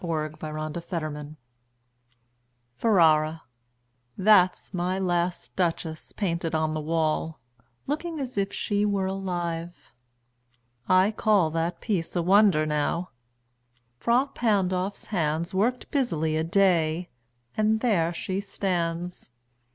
[0.01, 1.35] 40 MY LAST DUCHESS
[2.79, 3.43] FERRARA
[4.17, 7.39] That's my last Duchess painted on the wall,
[7.85, 9.93] Looking as if she were alive.
[10.89, 13.11] I call That piece a wonder, now:
[14.01, 17.11] Frà Pandolf's hands Worked busily a day,
[17.55, 19.29] and there she stands.